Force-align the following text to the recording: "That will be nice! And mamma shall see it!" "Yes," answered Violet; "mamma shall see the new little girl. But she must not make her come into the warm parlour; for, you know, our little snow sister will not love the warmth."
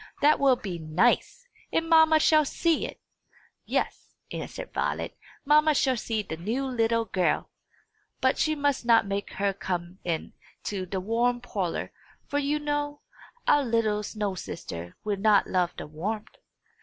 "That 0.23 0.39
will 0.39 0.55
be 0.55 0.79
nice! 0.79 1.47
And 1.71 1.87
mamma 1.87 2.19
shall 2.19 2.43
see 2.43 2.87
it!" 2.87 2.99
"Yes," 3.65 4.15
answered 4.31 4.73
Violet; 4.73 5.15
"mamma 5.45 5.75
shall 5.75 5.95
see 5.95 6.23
the 6.23 6.37
new 6.37 6.65
little 6.65 7.05
girl. 7.05 7.51
But 8.19 8.39
she 8.39 8.55
must 8.55 8.83
not 8.83 9.05
make 9.05 9.33
her 9.33 9.53
come 9.53 9.99
into 10.03 10.87
the 10.87 10.99
warm 10.99 11.39
parlour; 11.39 11.91
for, 12.25 12.39
you 12.39 12.57
know, 12.57 13.01
our 13.47 13.63
little 13.63 14.01
snow 14.01 14.33
sister 14.33 14.95
will 15.03 15.17
not 15.17 15.45
love 15.45 15.73
the 15.77 15.85
warmth." 15.85 16.35